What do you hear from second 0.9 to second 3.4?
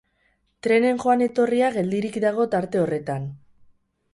joan-etorria geldirik dago tarte horretan.